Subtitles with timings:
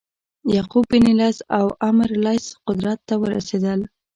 [0.55, 3.79] یعقوب بن لیث او عمرو لیث قدرت ته ورسېدل.